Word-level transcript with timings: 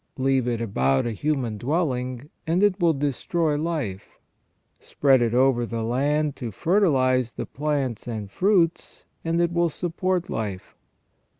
Leave 0.17 0.47
it 0.47 0.59
about 0.59 1.05
a 1.05 1.11
human 1.11 1.59
dwelling, 1.59 2.27
and 2.47 2.63
it 2.63 2.79
will 2.79 2.91
destroy 2.91 3.55
life. 3.55 4.17
Spread 4.79 5.21
it 5.21 5.35
over 5.35 5.63
the 5.63 5.83
land 5.83 6.35
to 6.37 6.49
fertilize 6.49 7.33
the 7.33 7.45
plants 7.45 8.07
and 8.07 8.31
fruits, 8.31 9.05
and 9.23 9.39
it 9.39 9.51
will 9.51 9.69
support 9.69 10.27
life. 10.27 10.75